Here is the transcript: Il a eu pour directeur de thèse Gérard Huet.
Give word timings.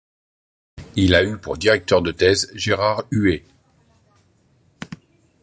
Il 0.95 1.13
a 1.13 1.23
eu 1.23 1.37
pour 1.37 1.59
directeur 1.59 2.01
de 2.01 2.11
thèse 2.11 2.51
Gérard 2.55 3.03
Huet. 3.11 3.45